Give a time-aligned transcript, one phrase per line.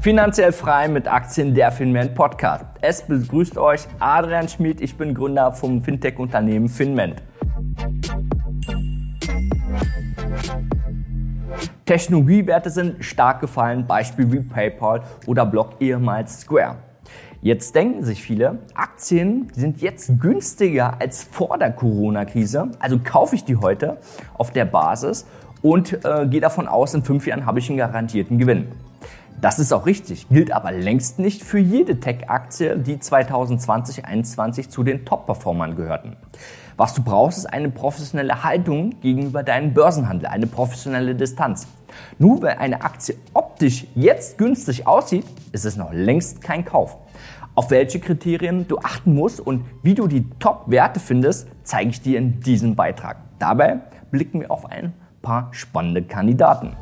[0.00, 2.64] Finanziell frei mit Aktien der Finment Podcast.
[2.80, 7.22] Es begrüßt euch Adrian Schmid, ich bin Gründer vom Fintech-Unternehmen Finment.
[11.84, 16.76] Technologiewerte sind stark gefallen, Beispiel wie PayPal oder Block ehemals Square.
[17.42, 22.70] Jetzt denken sich viele, Aktien sind jetzt günstiger als vor der Corona-Krise.
[22.78, 23.98] Also kaufe ich die heute
[24.38, 25.26] auf der Basis
[25.60, 28.68] und äh, gehe davon aus, in fünf Jahren habe ich einen garantierten Gewinn.
[29.40, 35.06] Das ist auch richtig, gilt aber längst nicht für jede Tech-Aktie, die 2020-2021 zu den
[35.06, 36.16] Top-Performern gehörten.
[36.76, 41.66] Was du brauchst, ist eine professionelle Haltung gegenüber deinem Börsenhandel, eine professionelle Distanz.
[42.18, 46.98] Nur weil eine Aktie optisch jetzt günstig aussieht, ist es noch längst kein Kauf.
[47.54, 52.18] Auf welche Kriterien du achten musst und wie du die Top-Werte findest, zeige ich dir
[52.18, 53.16] in diesem Beitrag.
[53.38, 53.80] Dabei
[54.10, 56.76] blicken wir auf ein paar spannende Kandidaten.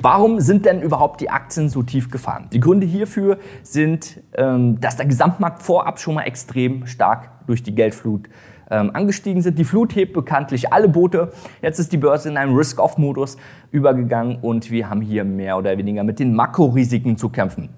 [0.00, 2.46] Warum sind denn überhaupt die Aktien so tief gefahren?
[2.52, 7.74] Die Gründe hierfür sind, ähm, dass der Gesamtmarkt vorab schon mal extrem stark durch die
[7.74, 8.28] Geldflut
[8.70, 9.58] ähm, angestiegen sind.
[9.58, 11.32] Die Flut hebt bekanntlich alle Boote.
[11.62, 13.38] Jetzt ist die Börse in einen Risk-Off-Modus
[13.72, 17.70] übergegangen und wir haben hier mehr oder weniger mit den Makrorisiken zu kämpfen.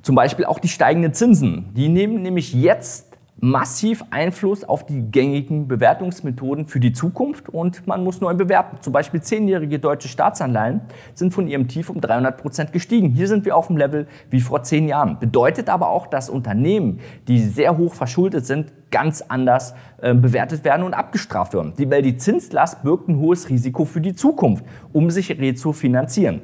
[0.00, 1.74] Zum Beispiel auch die steigenden Zinsen.
[1.74, 3.09] Die nehmen nämlich jetzt
[3.40, 8.78] massiv Einfluss auf die gängigen Bewertungsmethoden für die Zukunft und man muss neu bewerten.
[8.80, 10.82] Zum Beispiel zehnjährige deutsche Staatsanleihen
[11.14, 13.10] sind von ihrem Tief um 300 Prozent gestiegen.
[13.10, 15.18] Hier sind wir auf dem Level wie vor zehn Jahren.
[15.18, 20.84] Bedeutet aber auch, dass Unternehmen, die sehr hoch verschuldet sind, ganz anders äh, bewertet werden
[20.84, 21.72] und abgestraft werden.
[21.78, 26.42] Weil die Zinslast birgt ein hohes Risiko für die Zukunft, um sich rezufinanzieren.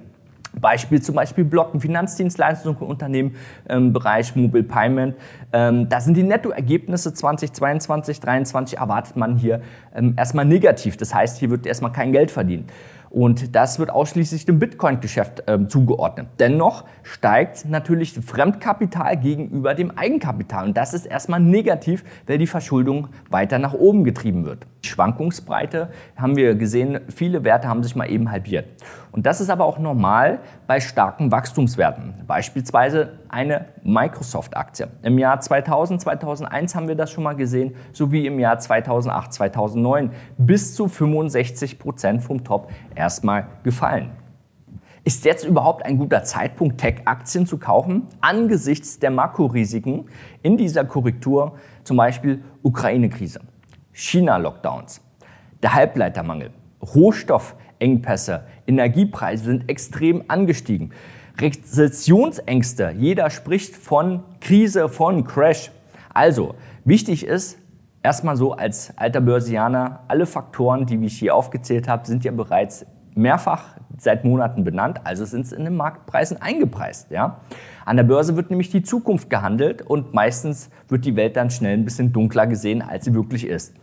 [0.61, 3.37] Beispiel zum Beispiel Blocken, Finanzdienstleistungsunternehmen
[3.69, 5.17] im Bereich Mobile Payment.
[5.53, 9.61] Ähm, da sind die Nettoergebnisse 2022, 2023 erwartet man hier
[9.95, 10.97] ähm, erstmal negativ.
[10.97, 12.71] Das heißt, hier wird erstmal kein Geld verdient.
[13.11, 16.27] Und das wird ausschließlich dem Bitcoin-Geschäft ähm, zugeordnet.
[16.39, 20.67] Dennoch steigt natürlich Fremdkapital gegenüber dem Eigenkapital.
[20.67, 24.67] Und das ist erstmal negativ, weil die Verschuldung weiter nach oben getrieben wird.
[24.85, 28.67] Die Schwankungsbreite haben wir gesehen, viele Werte haben sich mal eben halbiert.
[29.17, 32.13] Und das ist aber auch normal bei starken Wachstumswerten.
[32.27, 34.89] Beispielsweise eine Microsoft-Aktie.
[35.03, 40.11] Im Jahr 2000, 2001 haben wir das schon mal gesehen, sowie im Jahr 2008, 2009
[40.37, 44.11] bis zu 65 Prozent vom Top erstmal gefallen.
[45.03, 50.11] Ist jetzt überhaupt ein guter Zeitpunkt, Tech-Aktien zu kaufen angesichts der Makrorisiken
[50.43, 53.41] in dieser Korrektur, zum Beispiel Ukraine-Krise,
[53.93, 55.01] China-Lockdowns,
[55.63, 56.51] der Halbleitermangel,
[57.81, 60.93] Rohstoffengpässe, Energiepreise sind extrem angestiegen.
[61.39, 65.71] Rezessionsängste, jeder spricht von Krise, von Crash.
[66.15, 66.55] Also,
[66.85, 67.59] wichtig ist,
[68.03, 72.87] erstmal so als alter Börsianer, alle Faktoren, die ich hier aufgezählt habe, sind ja bereits
[73.15, 77.11] mehrfach seit Monaten benannt, also sind es in den Marktpreisen eingepreist.
[77.11, 77.41] Ja?
[77.85, 81.77] An der Börse wird nämlich die Zukunft gehandelt und meistens wird die Welt dann schnell
[81.77, 83.75] ein bisschen dunkler gesehen, als sie wirklich ist.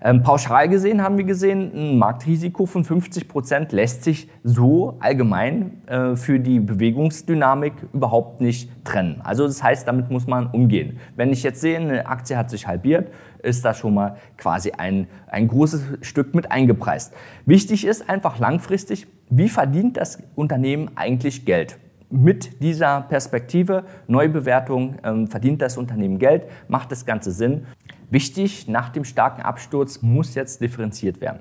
[0.00, 5.86] Ähm, pauschal gesehen haben wir gesehen, ein Marktrisiko von 50 Prozent lässt sich so allgemein
[5.86, 9.20] äh, für die Bewegungsdynamik überhaupt nicht trennen.
[9.24, 10.98] Also das heißt, damit muss man umgehen.
[11.16, 13.10] Wenn ich jetzt sehe, eine Aktie hat sich halbiert,
[13.42, 17.14] ist da schon mal quasi ein, ein großes Stück mit eingepreist.
[17.46, 21.78] Wichtig ist einfach langfristig, wie verdient das Unternehmen eigentlich Geld?
[22.10, 27.66] Mit dieser Perspektive, Neubewertung, ähm, verdient das Unternehmen Geld, macht das Ganze Sinn.
[28.10, 31.40] Wichtig, nach dem starken Absturz muss jetzt differenziert werden.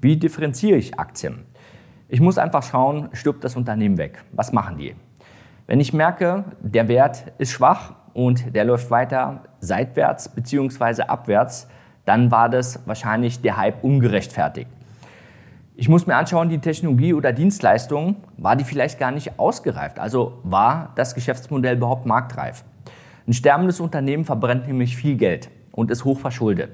[0.00, 1.44] Wie differenziere ich Aktien?
[2.08, 4.22] Ich muss einfach schauen, stirbt das Unternehmen weg?
[4.32, 4.94] Was machen die?
[5.66, 11.02] Wenn ich merke, der Wert ist schwach und der läuft weiter seitwärts bzw.
[11.02, 11.68] abwärts,
[12.04, 14.70] dann war das wahrscheinlich der Hype ungerechtfertigt.
[15.78, 19.98] Ich muss mir anschauen, die Technologie oder Dienstleistung, war die vielleicht gar nicht ausgereift?
[19.98, 22.64] Also war das Geschäftsmodell überhaupt marktreif?
[23.28, 26.70] Ein sterbendes Unternehmen verbrennt nämlich viel Geld und ist hoch verschuldet.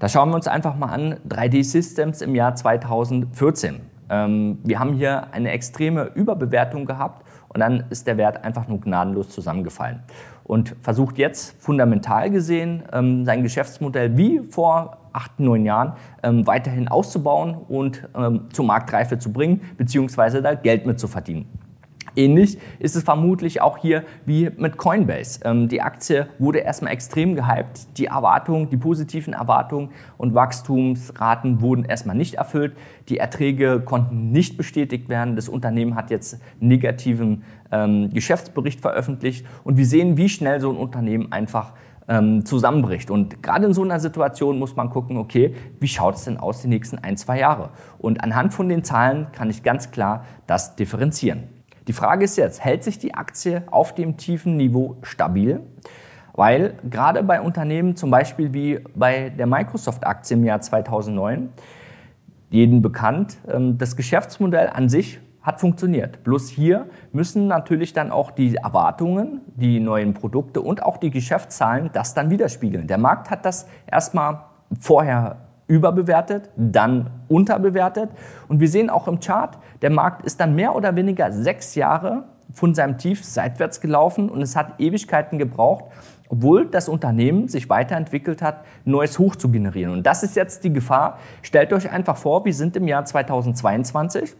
[0.00, 3.82] Da schauen wir uns einfach mal an 3D Systems im Jahr 2014.
[4.10, 8.80] Ähm, wir haben hier eine extreme Überbewertung gehabt und dann ist der Wert einfach nur
[8.80, 10.02] gnadenlos zusammengefallen.
[10.44, 15.92] Und versucht jetzt fundamental gesehen ähm, sein Geschäftsmodell wie vor acht, neun Jahren
[16.22, 18.08] ähm, weiterhin auszubauen und
[18.52, 21.48] zur Marktreife zu bringen, beziehungsweise da Geld mit zu verdienen.
[22.16, 25.40] Ähnlich ist es vermutlich auch hier wie mit Coinbase.
[25.44, 27.98] Ähm, die Aktie wurde erstmal extrem gehypt.
[27.98, 32.76] Die Erwartungen, die positiven Erwartungen und Wachstumsraten wurden erstmal nicht erfüllt.
[33.08, 35.36] Die Erträge konnten nicht bestätigt werden.
[35.36, 40.76] Das Unternehmen hat jetzt negativen ähm, Geschäftsbericht veröffentlicht und wir sehen, wie schnell so ein
[40.76, 41.72] Unternehmen einfach
[42.08, 43.10] ähm, zusammenbricht.
[43.10, 46.62] Und gerade in so einer Situation muss man gucken, okay, wie schaut es denn aus
[46.62, 47.70] die nächsten ein, zwei Jahre?
[47.98, 51.44] Und anhand von den Zahlen kann ich ganz klar das differenzieren.
[51.86, 55.60] Die Frage ist jetzt, hält sich die Aktie auf dem tiefen Niveau stabil?
[56.32, 61.50] Weil gerade bei Unternehmen, zum Beispiel wie bei der Microsoft-Aktie im Jahr 2009,
[62.50, 66.24] jeden bekannt, ähm, das Geschäftsmodell an sich hat funktioniert.
[66.24, 71.90] Bloß hier müssen natürlich dann auch die Erwartungen, die neuen Produkte und auch die Geschäftszahlen
[71.92, 72.86] das dann widerspiegeln.
[72.86, 74.40] Der Markt hat das erstmal
[74.80, 78.10] vorher überbewertet, dann unterbewertet.
[78.48, 82.24] Und wir sehen auch im Chart, der Markt ist dann mehr oder weniger sechs Jahre
[82.52, 85.86] von seinem Tief seitwärts gelaufen und es hat Ewigkeiten gebraucht,
[86.28, 89.92] obwohl das Unternehmen sich weiterentwickelt hat, neues Hoch zu generieren.
[89.92, 91.18] Und das ist jetzt die Gefahr.
[91.42, 94.34] Stellt euch einfach vor, wir sind im Jahr 2022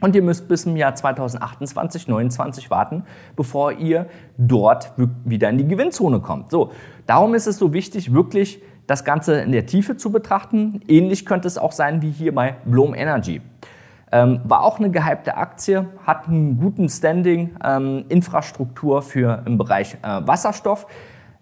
[0.00, 3.04] und ihr müsst bis im Jahr 2028, 2029 warten,
[3.34, 4.92] bevor ihr dort
[5.24, 6.50] wieder in die Gewinnzone kommt.
[6.50, 6.72] So,
[7.06, 10.80] darum ist es so wichtig, wirklich das Ganze in der Tiefe zu betrachten.
[10.88, 13.40] Ähnlich könnte es auch sein wie hier bei Bloom Energy.
[14.12, 19.94] Ähm, war auch eine gehypte Aktie, hat einen guten Standing, ähm, Infrastruktur für im Bereich
[20.02, 20.86] äh, Wasserstoff,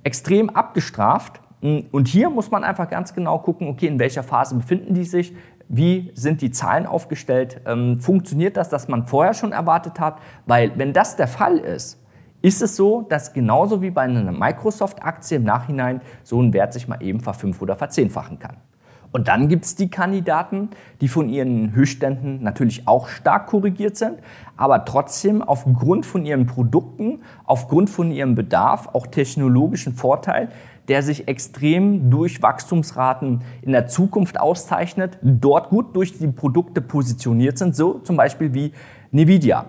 [0.02, 1.40] extrem abgestraft.
[1.60, 5.34] Und hier muss man einfach ganz genau gucken, okay, in welcher Phase befinden die sich,
[5.68, 10.72] wie sind die Zahlen aufgestellt, ähm, funktioniert das, dass man vorher schon erwartet hat, weil
[10.76, 12.03] wenn das der Fall ist,
[12.44, 16.86] ist es so, dass genauso wie bei einer Microsoft-Aktie im Nachhinein so ein Wert sich
[16.86, 18.58] mal eben verfünf- oder verzehnfachen kann.
[19.12, 20.68] Und dann gibt es die Kandidaten,
[21.00, 24.18] die von ihren Höchstständen natürlich auch stark korrigiert sind,
[24.58, 30.50] aber trotzdem aufgrund von ihren Produkten, aufgrund von ihrem Bedarf, auch technologischen Vorteil,
[30.88, 37.56] der sich extrem durch Wachstumsraten in der Zukunft auszeichnet, dort gut durch die Produkte positioniert
[37.56, 38.72] sind, so zum Beispiel wie
[39.12, 39.64] Nvidia.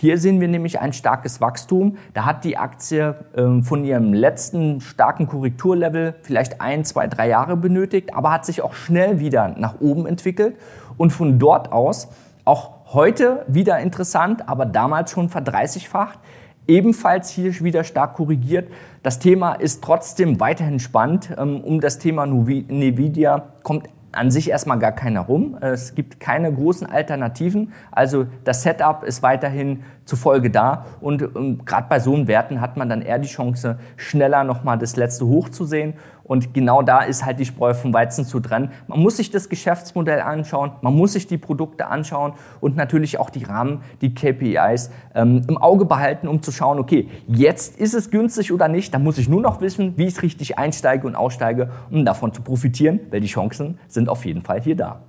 [0.00, 1.96] Hier sehen wir nämlich ein starkes Wachstum.
[2.14, 7.56] Da hat die Aktie äh, von ihrem letzten starken Korrekturlevel vielleicht ein, zwei, drei Jahre
[7.56, 10.56] benötigt, aber hat sich auch schnell wieder nach oben entwickelt
[10.96, 12.08] und von dort aus
[12.44, 16.20] auch heute wieder interessant, aber damals schon verdreißigfacht.
[16.68, 18.70] Ebenfalls hier wieder stark korrigiert.
[19.02, 21.34] Das Thema ist trotzdem weiterhin spannend.
[21.36, 25.56] Ähm, um das Thema Nvidia kommt an sich erstmal gar keiner rum.
[25.60, 27.72] Es gibt keine großen Alternativen.
[27.90, 30.86] Also das Setup ist weiterhin zufolge da.
[31.00, 34.78] Und, und ähm, gerade bei so Werten hat man dann eher die Chance, schneller nochmal
[34.78, 35.94] das letzte Hoch zu sehen.
[36.28, 38.70] Und genau da ist halt die Spreu vom Weizen zu trennen.
[38.86, 43.30] Man muss sich das Geschäftsmodell anschauen, man muss sich die Produkte anschauen und natürlich auch
[43.30, 48.10] die Rahmen, die KPIs ähm, im Auge behalten, um zu schauen, okay, jetzt ist es
[48.10, 48.92] günstig oder nicht.
[48.92, 52.42] Da muss ich nur noch wissen, wie ich richtig einsteige und aussteige, um davon zu
[52.42, 55.00] profitieren, weil die Chancen sind auf jeden Fall hier da.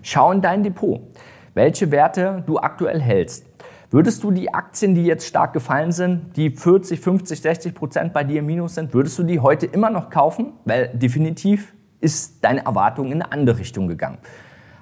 [0.00, 1.00] Schau in dein Depot,
[1.52, 3.53] welche Werte du aktuell hältst.
[3.94, 8.24] Würdest du die Aktien, die jetzt stark gefallen sind, die 40, 50, 60 Prozent bei
[8.24, 10.54] dir im Minus sind, würdest du die heute immer noch kaufen?
[10.64, 14.18] Weil definitiv ist deine Erwartung in eine andere Richtung gegangen.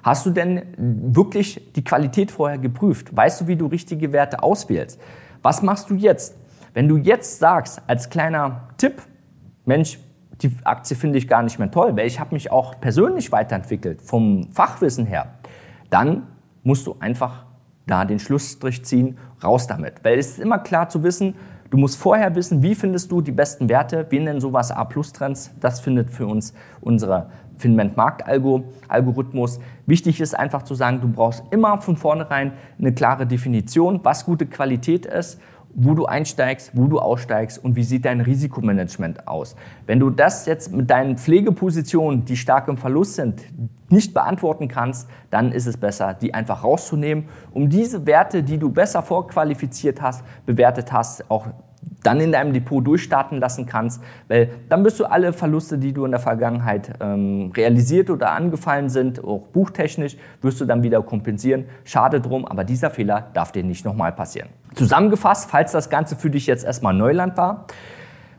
[0.01, 3.15] Hast du denn wirklich die Qualität vorher geprüft?
[3.15, 4.99] Weißt du, wie du richtige Werte auswählst?
[5.43, 6.35] Was machst du jetzt?
[6.73, 8.99] Wenn du jetzt sagst, als kleiner Tipp,
[9.65, 9.99] Mensch,
[10.41, 14.01] die Aktie finde ich gar nicht mehr toll, weil ich habe mich auch persönlich weiterentwickelt,
[14.01, 15.35] vom Fachwissen her,
[15.91, 16.23] dann
[16.63, 17.45] musst du einfach
[17.85, 20.03] da den Schlussstrich ziehen, raus damit.
[20.03, 21.35] Weil es ist immer klar zu wissen,
[21.69, 25.79] du musst vorher wissen, wie findest du die besten Werte, wie nennen sowas A-Plus-Trends, das
[25.79, 29.59] findet für uns unsere Finment Markt-Algorithmus.
[29.85, 34.45] Wichtig ist einfach zu sagen, du brauchst immer von vornherein eine klare Definition, was gute
[34.45, 35.39] Qualität ist
[35.75, 39.55] wo du einsteigst, wo du aussteigst und wie sieht dein Risikomanagement aus.
[39.85, 43.41] Wenn du das jetzt mit deinen Pflegepositionen, die stark im Verlust sind,
[43.89, 48.69] nicht beantworten kannst, dann ist es besser, die einfach rauszunehmen, um diese Werte, die du
[48.69, 51.47] besser vorqualifiziert hast, bewertet hast, auch
[52.03, 56.05] dann in deinem Depot durchstarten lassen kannst, weil dann wirst du alle Verluste, die du
[56.05, 61.65] in der Vergangenheit ähm, realisiert oder angefallen sind, auch buchtechnisch, wirst du dann wieder kompensieren.
[61.83, 64.49] Schade drum, aber dieser Fehler darf dir nicht nochmal passieren.
[64.75, 67.67] Zusammengefasst, falls das Ganze für dich jetzt erstmal Neuland war,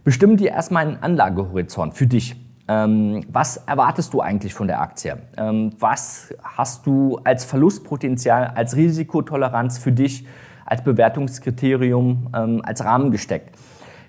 [0.04, 2.36] bestimm dir erstmal einen Anlagehorizont für dich.
[2.66, 5.18] Ähm, was erwartest du eigentlich von der Aktie?
[5.36, 10.26] Ähm, was hast du als Verlustpotenzial, als Risikotoleranz für dich?
[10.74, 13.56] Als Bewertungskriterium, ähm, als Rahmen gesteckt.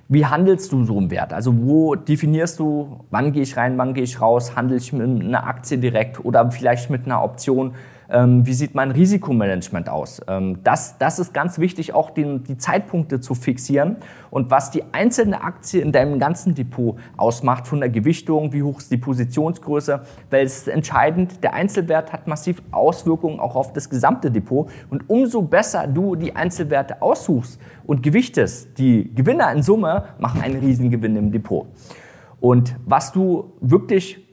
[0.07, 1.31] Wie handelst du so einen Wert?
[1.31, 4.55] Also wo definierst du, wann gehe ich rein, wann gehe ich raus?
[4.55, 7.75] Handle ich mit einer Aktie direkt oder vielleicht mit einer Option?
[8.09, 10.21] Ähm, wie sieht mein Risikomanagement aus?
[10.27, 13.97] Ähm, das, das ist ganz wichtig, auch den, die Zeitpunkte zu fixieren
[14.29, 18.79] und was die einzelne Aktie in deinem ganzen Depot ausmacht, von der Gewichtung, wie hoch
[18.79, 23.89] ist die Positionsgröße, weil es ist entscheidend, der Einzelwert hat massiv Auswirkungen auch auf das
[23.89, 30.05] gesamte Depot und umso besser du die Einzelwerte aussuchst und gewichtest, die Gewinner in Summe
[30.19, 31.67] machen einen Riesengewinn im Depot.
[32.39, 34.25] Und was du wirklich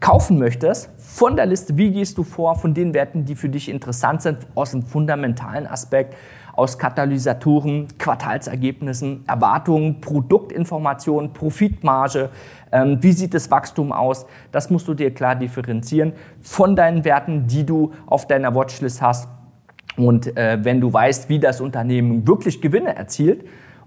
[0.00, 3.68] kaufen möchtest, von der Liste, wie gehst du vor, von den Werten, die für dich
[3.68, 6.14] interessant sind, aus dem fundamentalen Aspekt,
[6.54, 12.30] aus Katalysatoren, Quartalsergebnissen, Erwartungen, Produktinformationen, Profitmarge,
[12.72, 17.46] ähm, wie sieht das Wachstum aus, das musst du dir klar differenzieren von deinen Werten,
[17.46, 19.28] die du auf deiner Watchlist hast.
[19.96, 23.44] Und äh, wenn du weißt, wie das Unternehmen wirklich Gewinne erzielt,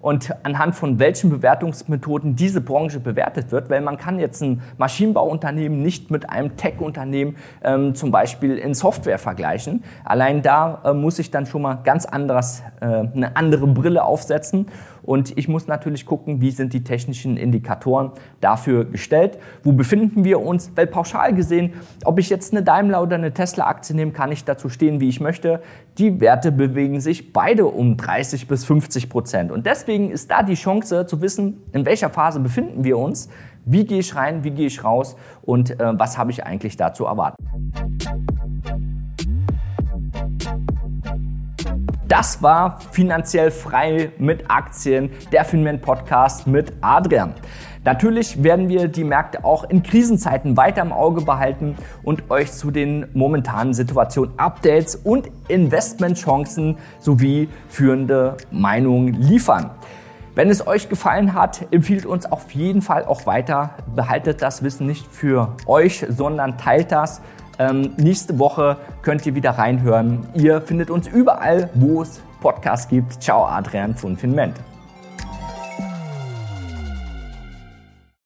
[0.08, 5.84] und anhand von welchen Bewertungsmethoden diese Branche bewertet wird, weil man kann jetzt ein Maschinenbauunternehmen
[5.84, 9.84] nicht mit einem Tech-Unternehmen ähm, zum Beispiel in Software vergleichen.
[10.06, 14.68] Allein da äh, muss ich dann schon mal ganz anderes, äh, eine andere Brille aufsetzen
[15.08, 18.12] und ich muss natürlich gucken, wie sind die technischen Indikatoren
[18.42, 19.40] dafür gestellt.
[19.64, 20.74] Wo befinden wir uns?
[20.76, 24.68] Weil pauschal gesehen, ob ich jetzt eine Daimler oder eine Tesla-Aktie nehme, kann ich dazu
[24.68, 25.62] stehen, wie ich möchte.
[25.98, 29.50] Die Werte bewegen sich beide um 30 bis 50 Prozent.
[29.50, 33.30] Und deswegen ist da die Chance zu wissen, in welcher Phase befinden wir uns,
[33.64, 36.94] wie gehe ich rein, wie gehe ich raus und äh, was habe ich eigentlich da
[36.94, 37.08] zu
[42.08, 47.34] Das war finanziell frei mit Aktien, der Finment Podcast mit Adrian.
[47.84, 52.72] Natürlich werden wir die Märkte auch in Krisenzeiten weiter im Auge behalten und euch zu
[52.72, 59.72] den momentanen Situationen Updates und Investmentchancen sowie führende Meinungen liefern.
[60.34, 63.72] Wenn es euch gefallen hat, empfiehlt uns auf jeden Fall auch weiter.
[63.96, 67.22] Behaltet das Wissen nicht für euch, sondern teilt das
[67.60, 70.28] ähm, nächste Woche könnt ihr wieder reinhören.
[70.34, 73.22] Ihr findet uns überall, wo es Podcasts gibt.
[73.22, 74.56] Ciao, Adrian von Finment.